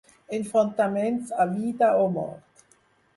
[0.35, 2.65] Enfrontaments a vida o mort.